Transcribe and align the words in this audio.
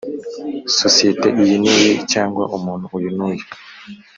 sosiyete 0.79 1.27
iyi 1.41 1.55
n 1.61 1.65
iyi 1.73 1.91
cyangwa 2.11 2.43
umuntu 2.57 2.85
uyu 2.97 3.09
n 3.17 3.19
uyu 3.29 3.45